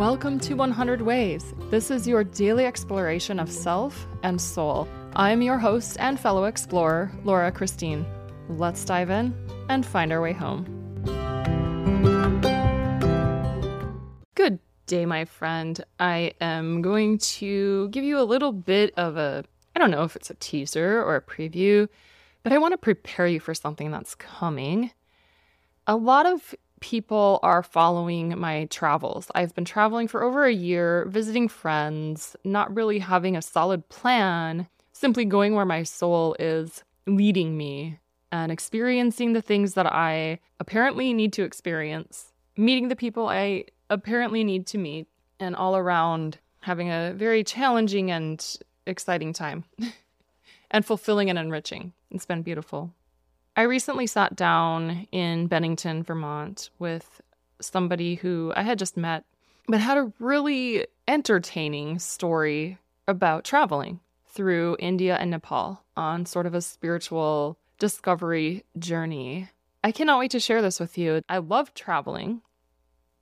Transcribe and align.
Welcome 0.00 0.40
to 0.40 0.54
100 0.54 1.02
Ways. 1.02 1.52
This 1.68 1.90
is 1.90 2.08
your 2.08 2.24
daily 2.24 2.64
exploration 2.64 3.38
of 3.38 3.52
self 3.52 4.06
and 4.22 4.40
soul. 4.40 4.88
I'm 5.14 5.42
your 5.42 5.58
host 5.58 5.98
and 6.00 6.18
fellow 6.18 6.44
explorer, 6.44 7.12
Laura 7.22 7.52
Christine. 7.52 8.06
Let's 8.48 8.82
dive 8.82 9.10
in 9.10 9.34
and 9.68 9.84
find 9.84 10.10
our 10.10 10.22
way 10.22 10.32
home. 10.32 10.64
Good 14.34 14.58
day, 14.86 15.04
my 15.04 15.26
friend. 15.26 15.84
I 15.98 16.32
am 16.40 16.80
going 16.80 17.18
to 17.18 17.90
give 17.90 18.02
you 18.02 18.18
a 18.18 18.24
little 18.24 18.52
bit 18.52 18.94
of 18.96 19.18
a, 19.18 19.44
I 19.76 19.78
don't 19.78 19.90
know 19.90 20.04
if 20.04 20.16
it's 20.16 20.30
a 20.30 20.34
teaser 20.36 21.02
or 21.02 21.14
a 21.16 21.20
preview, 21.20 21.90
but 22.42 22.54
I 22.54 22.58
want 22.58 22.72
to 22.72 22.78
prepare 22.78 23.26
you 23.26 23.38
for 23.38 23.52
something 23.52 23.90
that's 23.90 24.14
coming. 24.14 24.92
A 25.86 25.96
lot 25.96 26.24
of 26.24 26.54
people 26.80 27.38
are 27.42 27.62
following 27.62 28.38
my 28.38 28.64
travels. 28.66 29.30
I've 29.34 29.54
been 29.54 29.64
traveling 29.64 30.08
for 30.08 30.22
over 30.22 30.44
a 30.44 30.52
year, 30.52 31.06
visiting 31.08 31.48
friends, 31.48 32.36
not 32.44 32.74
really 32.74 32.98
having 32.98 33.36
a 33.36 33.42
solid 33.42 33.88
plan, 33.88 34.66
simply 34.92 35.24
going 35.24 35.54
where 35.54 35.64
my 35.64 35.82
soul 35.82 36.36
is 36.38 36.82
leading 37.06 37.56
me 37.56 37.98
and 38.32 38.50
experiencing 38.52 39.32
the 39.32 39.42
things 39.42 39.74
that 39.74 39.86
I 39.86 40.40
apparently 40.58 41.12
need 41.12 41.32
to 41.34 41.42
experience, 41.42 42.32
meeting 42.56 42.88
the 42.88 42.96
people 42.96 43.28
I 43.28 43.64
apparently 43.88 44.44
need 44.44 44.66
to 44.68 44.78
meet, 44.78 45.08
and 45.38 45.56
all 45.56 45.76
around 45.76 46.38
having 46.60 46.90
a 46.90 47.12
very 47.14 47.42
challenging 47.42 48.10
and 48.10 48.58
exciting 48.86 49.32
time 49.32 49.64
and 50.70 50.84
fulfilling 50.84 51.30
and 51.30 51.38
enriching. 51.38 51.92
It's 52.10 52.26
been 52.26 52.42
beautiful. 52.42 52.92
I 53.60 53.64
recently 53.64 54.06
sat 54.06 54.36
down 54.36 55.06
in 55.12 55.46
Bennington, 55.46 56.02
Vermont 56.02 56.70
with 56.78 57.20
somebody 57.60 58.14
who 58.14 58.54
I 58.56 58.62
had 58.62 58.78
just 58.78 58.96
met, 58.96 59.26
but 59.68 59.80
had 59.80 59.98
a 59.98 60.10
really 60.18 60.86
entertaining 61.06 61.98
story 61.98 62.78
about 63.06 63.44
traveling 63.44 64.00
through 64.26 64.78
India 64.78 65.14
and 65.20 65.30
Nepal 65.30 65.84
on 65.94 66.24
sort 66.24 66.46
of 66.46 66.54
a 66.54 66.62
spiritual 66.62 67.58
discovery 67.78 68.64
journey. 68.78 69.50
I 69.84 69.92
cannot 69.92 70.20
wait 70.20 70.30
to 70.30 70.40
share 70.40 70.62
this 70.62 70.80
with 70.80 70.96
you. 70.96 71.20
I 71.28 71.36
love 71.36 71.74
traveling. 71.74 72.40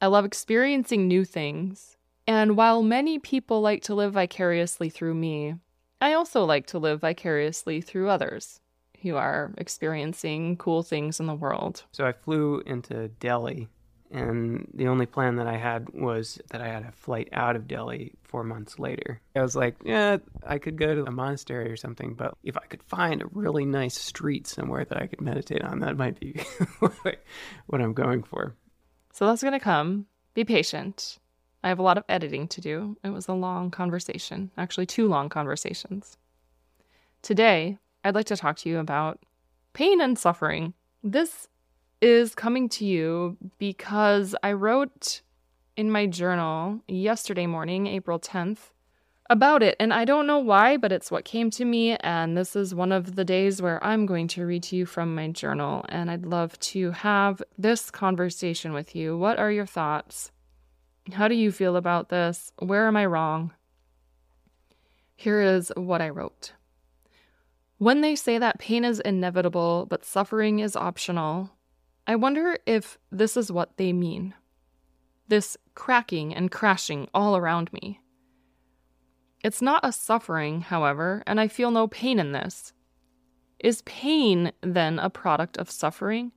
I 0.00 0.06
love 0.06 0.24
experiencing 0.24 1.06
new 1.06 1.26
things. 1.26 1.98
And 2.26 2.56
while 2.56 2.82
many 2.82 3.18
people 3.18 3.60
like 3.60 3.82
to 3.82 3.94
live 3.94 4.14
vicariously 4.14 4.88
through 4.88 5.12
me, 5.12 5.56
I 6.00 6.14
also 6.14 6.46
like 6.46 6.66
to 6.68 6.78
live 6.78 7.02
vicariously 7.02 7.82
through 7.82 8.08
others 8.08 8.61
who 9.02 9.16
are 9.16 9.52
experiencing 9.58 10.56
cool 10.56 10.82
things 10.82 11.20
in 11.20 11.26
the 11.26 11.34
world. 11.34 11.84
So 11.92 12.06
I 12.06 12.12
flew 12.12 12.60
into 12.66 13.08
Delhi, 13.08 13.68
and 14.10 14.68
the 14.74 14.88
only 14.88 15.06
plan 15.06 15.36
that 15.36 15.46
I 15.46 15.56
had 15.56 15.88
was 15.90 16.40
that 16.50 16.60
I 16.60 16.68
had 16.68 16.84
a 16.84 16.92
flight 16.92 17.28
out 17.32 17.56
of 17.56 17.66
Delhi 17.66 18.12
four 18.24 18.44
months 18.44 18.78
later. 18.78 19.20
I 19.34 19.42
was 19.42 19.56
like, 19.56 19.76
yeah, 19.84 20.18
I 20.46 20.58
could 20.58 20.76
go 20.76 20.94
to 20.94 21.04
a 21.04 21.10
monastery 21.10 21.70
or 21.70 21.76
something, 21.76 22.14
but 22.14 22.36
if 22.42 22.56
I 22.56 22.66
could 22.66 22.82
find 22.82 23.22
a 23.22 23.26
really 23.32 23.64
nice 23.64 23.98
street 23.98 24.46
somewhere 24.46 24.84
that 24.84 25.00
I 25.00 25.06
could 25.06 25.20
meditate 25.20 25.62
on, 25.62 25.80
that 25.80 25.96
might 25.96 26.20
be 26.20 26.40
what 26.78 27.80
I'm 27.80 27.94
going 27.94 28.22
for. 28.22 28.54
So 29.12 29.26
that's 29.26 29.42
going 29.42 29.52
to 29.52 29.60
come. 29.60 30.06
Be 30.34 30.44
patient. 30.44 31.18
I 31.64 31.68
have 31.68 31.78
a 31.78 31.82
lot 31.82 31.98
of 31.98 32.04
editing 32.08 32.48
to 32.48 32.60
do. 32.60 32.96
It 33.04 33.10
was 33.10 33.28
a 33.28 33.34
long 33.34 33.70
conversation, 33.70 34.50
actually, 34.58 34.86
two 34.86 35.08
long 35.08 35.28
conversations. 35.28 36.16
Today, 37.22 37.78
I'd 38.04 38.14
like 38.14 38.26
to 38.26 38.36
talk 38.36 38.56
to 38.58 38.68
you 38.68 38.78
about 38.78 39.20
pain 39.72 40.00
and 40.00 40.18
suffering. 40.18 40.74
This 41.02 41.48
is 42.00 42.34
coming 42.34 42.68
to 42.68 42.84
you 42.84 43.36
because 43.58 44.34
I 44.42 44.52
wrote 44.52 45.22
in 45.76 45.90
my 45.90 46.06
journal 46.06 46.80
yesterday 46.88 47.46
morning, 47.46 47.86
April 47.86 48.18
10th, 48.18 48.70
about 49.30 49.62
it. 49.62 49.76
And 49.78 49.94
I 49.94 50.04
don't 50.04 50.26
know 50.26 50.38
why, 50.38 50.76
but 50.76 50.92
it's 50.92 51.10
what 51.10 51.24
came 51.24 51.50
to 51.52 51.64
me. 51.64 51.96
And 51.96 52.36
this 52.36 52.54
is 52.56 52.74
one 52.74 52.92
of 52.92 53.14
the 53.14 53.24
days 53.24 53.62
where 53.62 53.82
I'm 53.82 54.04
going 54.04 54.28
to 54.28 54.44
read 54.44 54.64
to 54.64 54.76
you 54.76 54.84
from 54.84 55.14
my 55.14 55.28
journal. 55.28 55.84
And 55.88 56.10
I'd 56.10 56.26
love 56.26 56.58
to 56.60 56.90
have 56.90 57.42
this 57.56 57.90
conversation 57.90 58.72
with 58.72 58.94
you. 58.94 59.16
What 59.16 59.38
are 59.38 59.50
your 59.50 59.66
thoughts? 59.66 60.32
How 61.12 61.28
do 61.28 61.34
you 61.34 61.50
feel 61.50 61.76
about 61.76 62.10
this? 62.10 62.52
Where 62.58 62.86
am 62.86 62.96
I 62.96 63.06
wrong? 63.06 63.52
Here 65.16 65.40
is 65.40 65.72
what 65.76 66.02
I 66.02 66.08
wrote. 66.10 66.52
When 67.82 68.00
they 68.00 68.14
say 68.14 68.38
that 68.38 68.60
pain 68.60 68.84
is 68.84 69.00
inevitable 69.00 69.86
but 69.90 70.04
suffering 70.04 70.60
is 70.60 70.76
optional, 70.76 71.50
I 72.06 72.14
wonder 72.14 72.56
if 72.64 72.96
this 73.10 73.36
is 73.36 73.50
what 73.50 73.76
they 73.76 73.92
mean. 73.92 74.34
This 75.26 75.56
cracking 75.74 76.32
and 76.32 76.48
crashing 76.48 77.08
all 77.12 77.36
around 77.36 77.72
me. 77.72 77.98
It's 79.42 79.60
not 79.60 79.84
a 79.84 79.90
suffering, 79.90 80.60
however, 80.60 81.24
and 81.26 81.40
I 81.40 81.48
feel 81.48 81.72
no 81.72 81.88
pain 81.88 82.20
in 82.20 82.30
this. 82.30 82.72
Is 83.58 83.82
pain 83.82 84.52
then 84.60 85.00
a 85.00 85.10
product 85.10 85.56
of 85.56 85.68
suffering? 85.68 86.30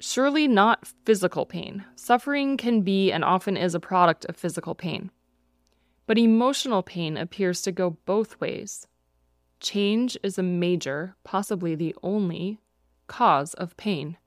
Surely 0.00 0.48
not 0.48 0.88
physical 1.04 1.46
pain. 1.46 1.84
Suffering 1.94 2.56
can 2.56 2.80
be 2.80 3.12
and 3.12 3.24
often 3.24 3.56
is 3.56 3.76
a 3.76 3.78
product 3.78 4.24
of 4.24 4.36
physical 4.36 4.74
pain. 4.74 5.12
But 6.08 6.18
emotional 6.18 6.82
pain 6.82 7.16
appears 7.16 7.62
to 7.62 7.70
go 7.70 7.98
both 8.04 8.40
ways. 8.40 8.88
Change 9.64 10.18
is 10.22 10.36
a 10.36 10.42
major, 10.42 11.16
possibly 11.24 11.74
the 11.74 11.96
only, 12.02 12.60
cause 13.06 13.54
of 13.54 13.74
pain. 13.78 14.18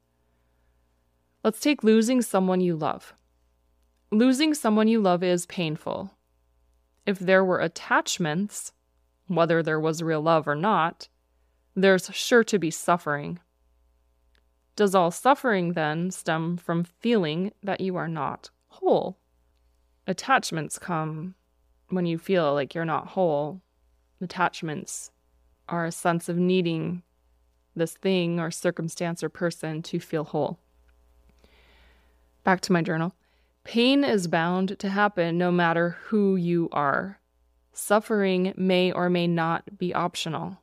Let's 1.44 1.60
take 1.60 1.84
losing 1.84 2.24
someone 2.24 2.60
you 2.60 2.76
love. 2.76 3.14
Losing 4.10 4.56
someone 4.56 4.88
you 4.88 5.00
love 5.00 5.22
is 5.22 5.46
painful. 5.46 6.10
If 7.06 7.20
there 7.20 7.46
were 7.46 7.60
attachments, 7.60 8.72
whether 9.28 9.62
there 9.62 9.80
was 9.80 10.02
real 10.02 10.22
love 10.22 10.48
or 10.48 10.56
not, 10.56 11.08
there's 11.76 12.10
sure 12.12 12.44
to 12.46 12.58
be 12.58 12.72
suffering. 12.72 13.38
Does 14.76 14.96
all 14.96 15.12
suffering 15.12 15.74
then 15.74 16.10
stem 16.10 16.58
from 16.58 16.84
feeling 16.84 17.52
that 17.62 17.80
you 17.80 17.96
are 17.96 18.08
not 18.08 18.50
whole? 18.70 19.20
Attachments 20.08 20.80
come 20.80 21.36
when 21.90 22.08
you 22.08 22.18
feel 22.18 22.56
like 22.56 22.74
you're 22.74 22.86
not 22.86 23.10
whole. 23.10 23.62
Attachments 24.20 25.12
a 25.70 25.92
sense 25.92 26.30
of 26.30 26.38
needing 26.38 27.04
this 27.76 27.94
thing 27.94 28.40
or 28.40 28.52
circumstance 28.52 29.24
or 29.24 29.30
person 29.30 29.82
to 29.84 30.00
feel 30.00 30.24
whole. 30.24 30.60
Back 32.44 32.62
to 32.62 32.72
my 32.72 32.82
journal. 32.82 33.14
Pain 33.64 34.04
is 34.04 34.28
bound 34.28 34.80
to 34.80 34.90
happen 34.90 35.38
no 35.38 35.52
matter 35.52 35.98
who 36.06 36.36
you 36.36 36.70
are. 36.72 37.20
Suffering 37.74 38.54
may 38.56 38.92
or 38.92 39.10
may 39.10 39.28
not 39.28 39.78
be 39.78 39.94
optional. 39.94 40.60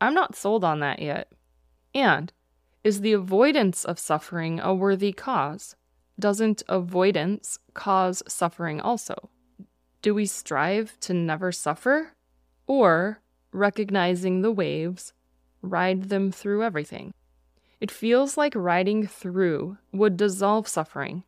I'm 0.00 0.14
not 0.14 0.34
sold 0.34 0.64
on 0.64 0.80
that 0.80 1.00
yet. 1.00 1.30
And 1.94 2.32
is 2.82 3.02
the 3.02 3.12
avoidance 3.12 3.84
of 3.84 3.98
suffering 3.98 4.58
a 4.58 4.74
worthy 4.74 5.12
cause? 5.12 5.76
Doesn't 6.18 6.62
avoidance 6.68 7.58
cause 7.74 8.22
suffering 8.26 8.80
also? 8.80 9.28
Do 10.02 10.14
we 10.14 10.24
strive 10.24 10.98
to 11.00 11.12
never 11.12 11.52
suffer? 11.52 12.12
Or 12.66 13.20
recognizing 13.52 14.42
the 14.42 14.52
waves, 14.52 15.12
ride 15.62 16.04
them 16.04 16.30
through 16.30 16.62
everything. 16.62 17.12
It 17.80 17.90
feels 17.90 18.36
like 18.36 18.54
riding 18.54 19.06
through 19.06 19.78
would 19.92 20.16
dissolve 20.16 20.68
suffering. 20.68 21.24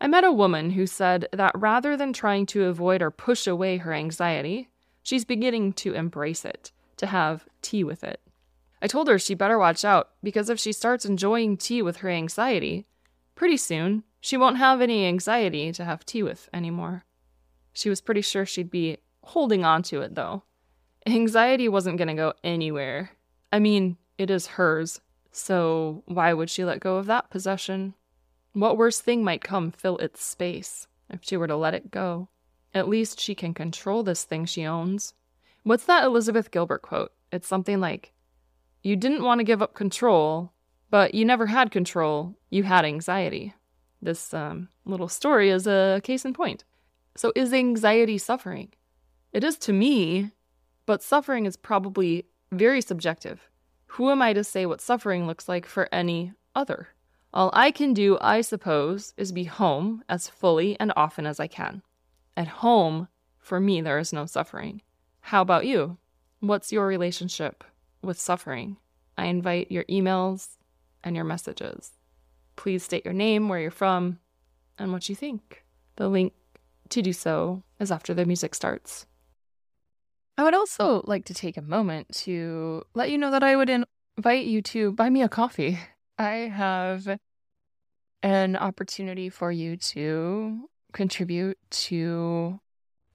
I 0.00 0.06
met 0.06 0.24
a 0.24 0.32
woman 0.32 0.70
who 0.70 0.86
said 0.86 1.26
that 1.32 1.52
rather 1.54 1.96
than 1.96 2.12
trying 2.12 2.46
to 2.46 2.66
avoid 2.66 3.02
or 3.02 3.10
push 3.10 3.46
away 3.46 3.78
her 3.78 3.92
anxiety, 3.92 4.68
she's 5.02 5.24
beginning 5.24 5.72
to 5.74 5.94
embrace 5.94 6.44
it, 6.44 6.70
to 6.98 7.06
have 7.06 7.46
tea 7.62 7.82
with 7.82 8.04
it. 8.04 8.20
I 8.80 8.86
told 8.86 9.08
her 9.08 9.18
she 9.18 9.34
better 9.34 9.58
watch 9.58 9.84
out 9.84 10.10
because 10.22 10.48
if 10.48 10.60
she 10.60 10.72
starts 10.72 11.04
enjoying 11.04 11.56
tea 11.56 11.82
with 11.82 11.98
her 11.98 12.08
anxiety, 12.08 12.86
pretty 13.34 13.56
soon 13.56 14.04
she 14.20 14.36
won't 14.36 14.58
have 14.58 14.80
any 14.80 15.04
anxiety 15.06 15.72
to 15.72 15.84
have 15.84 16.06
tea 16.06 16.22
with 16.22 16.48
anymore. 16.52 17.04
She 17.72 17.88
was 17.88 18.00
pretty 18.00 18.22
sure 18.22 18.46
she'd 18.46 18.70
be 18.70 18.98
holding 19.22 19.64
on 19.64 19.82
to 19.84 20.00
it 20.00 20.14
though, 20.14 20.44
Anxiety 21.08 21.68
wasn't 21.68 21.98
going 21.98 22.08
to 22.08 22.14
go 22.14 22.34
anywhere. 22.44 23.10
I 23.52 23.58
mean, 23.58 23.96
it 24.18 24.30
is 24.30 24.46
hers, 24.46 25.00
so 25.32 26.02
why 26.06 26.32
would 26.32 26.50
she 26.50 26.64
let 26.64 26.80
go 26.80 26.96
of 26.96 27.06
that 27.06 27.30
possession? 27.30 27.94
What 28.52 28.76
worse 28.76 29.00
thing 29.00 29.24
might 29.24 29.42
come 29.42 29.70
fill 29.70 29.96
its 29.98 30.22
space 30.22 30.86
if 31.08 31.20
she 31.22 31.36
were 31.36 31.46
to 31.46 31.56
let 31.56 31.74
it 31.74 31.90
go? 31.90 32.28
At 32.74 32.88
least 32.88 33.20
she 33.20 33.34
can 33.34 33.54
control 33.54 34.02
this 34.02 34.24
thing 34.24 34.44
she 34.44 34.66
owns. 34.66 35.14
What's 35.62 35.84
that 35.84 36.04
Elizabeth 36.04 36.50
Gilbert 36.50 36.82
quote? 36.82 37.12
It's 37.32 37.48
something 37.48 37.80
like, 37.80 38.12
You 38.82 38.96
didn't 38.96 39.24
want 39.24 39.38
to 39.38 39.44
give 39.44 39.62
up 39.62 39.74
control, 39.74 40.52
but 40.90 41.14
you 41.14 41.24
never 41.24 41.46
had 41.46 41.70
control. 41.70 42.36
You 42.50 42.64
had 42.64 42.84
anxiety. 42.84 43.54
This 44.00 44.32
um, 44.34 44.68
little 44.84 45.08
story 45.08 45.50
is 45.50 45.66
a 45.66 46.00
case 46.04 46.24
in 46.24 46.34
point. 46.34 46.64
So, 47.16 47.32
is 47.34 47.52
anxiety 47.52 48.18
suffering? 48.18 48.72
It 49.32 49.44
is 49.44 49.58
to 49.58 49.72
me, 49.72 50.30
but 50.88 51.02
suffering 51.02 51.44
is 51.44 51.54
probably 51.54 52.24
very 52.50 52.80
subjective. 52.80 53.50
Who 53.88 54.08
am 54.08 54.22
I 54.22 54.32
to 54.32 54.42
say 54.42 54.64
what 54.64 54.80
suffering 54.80 55.26
looks 55.26 55.46
like 55.46 55.66
for 55.66 55.86
any 55.92 56.32
other? 56.54 56.88
All 57.34 57.50
I 57.52 57.72
can 57.72 57.92
do, 57.92 58.16
I 58.22 58.40
suppose, 58.40 59.12
is 59.18 59.30
be 59.30 59.44
home 59.44 60.02
as 60.08 60.30
fully 60.30 60.80
and 60.80 60.90
often 60.96 61.26
as 61.26 61.38
I 61.40 61.46
can. 61.46 61.82
At 62.38 62.48
home, 62.64 63.08
for 63.36 63.60
me, 63.60 63.82
there 63.82 63.98
is 63.98 64.14
no 64.14 64.24
suffering. 64.24 64.80
How 65.20 65.42
about 65.42 65.66
you? 65.66 65.98
What's 66.40 66.72
your 66.72 66.86
relationship 66.86 67.64
with 68.00 68.18
suffering? 68.18 68.78
I 69.18 69.26
invite 69.26 69.70
your 69.70 69.84
emails 69.90 70.56
and 71.04 71.14
your 71.14 71.26
messages. 71.26 71.92
Please 72.56 72.82
state 72.82 73.04
your 73.04 73.12
name, 73.12 73.50
where 73.50 73.60
you're 73.60 73.70
from, 73.70 74.20
and 74.78 74.90
what 74.90 75.10
you 75.10 75.14
think. 75.14 75.66
The 75.96 76.08
link 76.08 76.32
to 76.88 77.02
do 77.02 77.12
so 77.12 77.62
is 77.78 77.92
after 77.92 78.14
the 78.14 78.24
music 78.24 78.54
starts. 78.54 79.04
I 80.38 80.44
would 80.44 80.54
also 80.54 81.02
like 81.04 81.24
to 81.24 81.34
take 81.34 81.56
a 81.56 81.62
moment 81.62 82.14
to 82.18 82.84
let 82.94 83.10
you 83.10 83.18
know 83.18 83.32
that 83.32 83.42
I 83.42 83.56
would 83.56 83.68
invite 83.68 84.46
you 84.46 84.62
to 84.62 84.92
buy 84.92 85.10
me 85.10 85.22
a 85.22 85.28
coffee. 85.28 85.80
I 86.16 86.30
have 86.54 87.18
an 88.22 88.54
opportunity 88.54 89.30
for 89.30 89.50
you 89.50 89.76
to 89.76 90.68
contribute 90.92 91.58
to 91.70 92.60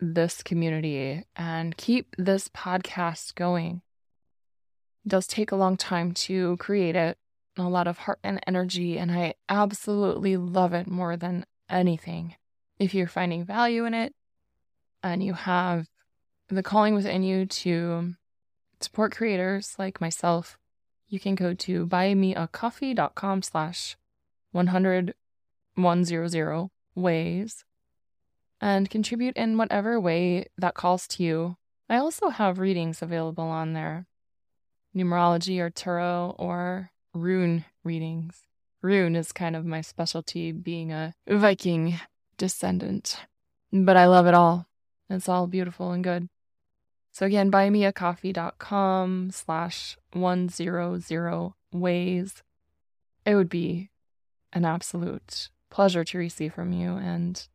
this 0.02 0.44
community 0.44 1.24
and 1.38 1.78
keep 1.78 2.14
this 2.18 2.50
podcast 2.50 3.36
going. 3.36 3.84
It 5.06 5.10
does 5.10 5.26
take 5.26 5.54
a 5.54 5.58
long 5.58 5.78
time 5.78 6.12
to 6.26 6.58
create 6.58 6.98
it, 6.98 7.18
a 7.58 7.64
lot 7.64 7.88
of 7.88 8.00
heart 8.00 8.20
and 8.22 8.42
energy, 8.46 8.98
and 8.98 9.10
I 9.10 9.36
absolutely 9.48 10.36
love 10.36 10.74
it 10.74 10.88
more 10.88 11.16
than 11.16 11.46
anything. 11.70 12.36
If 12.80 12.94
you're 12.94 13.08
finding 13.08 13.46
value 13.46 13.86
in 13.86 13.94
it 13.94 14.14
and 15.02 15.24
you 15.24 15.34
have 15.34 15.88
the 16.50 16.64
calling 16.64 16.96
within 16.96 17.24
you 17.24 17.46
to 17.46 18.16
support 18.82 19.16
creators 19.16 19.76
like 19.78 20.02
myself, 20.02 20.58
you 21.08 21.20
can 21.20 21.36
go 21.36 21.54
to 21.54 21.88
buymeacoffee.com 21.88 23.42
slash 23.42 23.96
100 24.52 25.14
100 25.76 26.70
ways 26.96 27.66
and 28.62 28.90
contribute 28.90 29.36
in 29.36 29.58
whatever 29.58 30.00
way 30.00 30.48
that 30.58 30.76
calls 30.76 31.08
to 31.08 31.24
you. 31.24 31.58
I 31.90 31.98
also 31.98 32.30
have 32.30 32.60
readings 32.60 33.02
available 33.02 33.44
on 33.44 33.74
there 33.74 34.06
numerology 34.96 35.60
or 35.60 35.70
tarot 35.70 36.36
or 36.38 36.92
rune 37.14 37.66
readings. 37.84 38.44
Rune 38.82 39.16
is 39.16 39.32
kind 39.32 39.56
of 39.56 39.66
my 39.66 39.82
specialty, 39.82 40.52
being 40.52 40.92
a 40.92 41.14
Viking 41.28 42.00
descendant. 42.38 43.18
But 43.72 43.98
I 43.98 44.08
love 44.08 44.28
it 44.28 44.34
all. 44.34 44.68
It's 45.10 45.30
all 45.30 45.48
beautiful 45.48 45.92
and 45.92 46.04
good. 46.04 46.30
So 47.12 47.26
again, 47.26 47.52
buymeacoffee.com 47.52 49.30
slash 49.32 49.98
100 50.14 51.54
ways. 51.72 52.44
It 53.26 53.36
would 53.36 53.50
be 53.50 53.90
an 54.52 54.66
absolute 54.66 55.50
pleasure 55.70 56.04
to 56.04 56.18
receive 56.18 56.54
from 56.54 56.72
you 56.72 56.98
and 56.98 57.48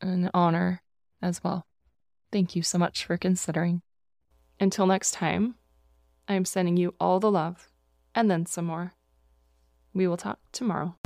an 0.00 0.30
honor 0.34 0.82
as 1.22 1.42
well. 1.42 1.66
Thank 2.32 2.56
you 2.56 2.62
so 2.62 2.78
much 2.78 3.04
for 3.04 3.16
considering. 3.16 3.82
Until 4.58 4.86
next 4.86 5.12
time, 5.12 5.54
I 6.28 6.34
am 6.34 6.44
sending 6.44 6.76
you 6.76 6.94
all 6.98 7.20
the 7.20 7.30
love 7.30 7.68
and 8.14 8.30
then 8.30 8.46
some 8.46 8.64
more. 8.64 8.94
We 9.94 10.06
will 10.08 10.16
talk 10.16 10.40
tomorrow. 10.52 10.96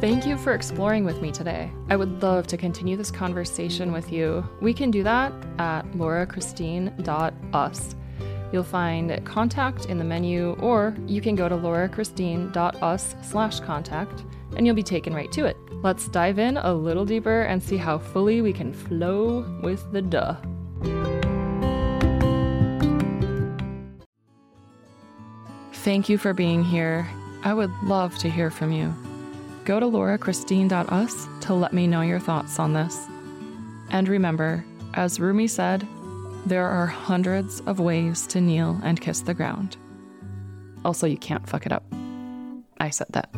Thank 0.00 0.26
you 0.26 0.38
for 0.38 0.54
exploring 0.54 1.04
with 1.04 1.20
me 1.20 1.32
today. 1.32 1.72
I 1.90 1.96
would 1.96 2.22
love 2.22 2.46
to 2.48 2.56
continue 2.56 2.96
this 2.96 3.10
conversation 3.10 3.90
with 3.90 4.12
you. 4.12 4.48
We 4.60 4.72
can 4.72 4.92
do 4.92 5.02
that 5.02 5.32
at 5.58 5.82
laurachristine.us. 5.90 7.96
You'll 8.52 8.62
find 8.62 9.26
contact 9.26 9.86
in 9.86 9.98
the 9.98 10.04
menu, 10.04 10.52
or 10.60 10.94
you 11.08 11.20
can 11.20 11.34
go 11.34 11.48
to 11.48 11.56
laurachristine.us 11.56 13.16
slash 13.22 13.58
contact 13.58 14.22
and 14.56 14.64
you'll 14.64 14.76
be 14.76 14.84
taken 14.84 15.12
right 15.12 15.32
to 15.32 15.46
it. 15.46 15.56
Let's 15.82 16.08
dive 16.08 16.38
in 16.38 16.58
a 16.58 16.72
little 16.72 17.04
deeper 17.04 17.42
and 17.42 17.60
see 17.60 17.76
how 17.76 17.98
fully 17.98 18.40
we 18.40 18.52
can 18.52 18.72
flow 18.72 19.44
with 19.64 19.90
the 19.90 20.00
duh. 20.00 20.36
Thank 25.72 26.08
you 26.08 26.18
for 26.18 26.32
being 26.32 26.62
here. 26.62 27.08
I 27.42 27.52
would 27.52 27.72
love 27.82 28.16
to 28.18 28.30
hear 28.30 28.52
from 28.52 28.70
you. 28.70 28.94
Go 29.68 29.78
to 29.78 29.84
laurachristine.us 29.84 31.28
to 31.42 31.52
let 31.52 31.74
me 31.74 31.86
know 31.86 32.00
your 32.00 32.18
thoughts 32.18 32.58
on 32.58 32.72
this. 32.72 33.06
And 33.90 34.08
remember, 34.08 34.64
as 34.94 35.20
Rumi 35.20 35.46
said, 35.46 35.86
there 36.46 36.66
are 36.66 36.86
hundreds 36.86 37.60
of 37.60 37.78
ways 37.78 38.26
to 38.28 38.40
kneel 38.40 38.80
and 38.82 38.98
kiss 38.98 39.20
the 39.20 39.34
ground. 39.34 39.76
Also, 40.86 41.06
you 41.06 41.18
can't 41.18 41.46
fuck 41.46 41.66
it 41.66 41.72
up. 41.72 41.84
I 42.80 42.88
said 42.88 43.08
that. 43.10 43.28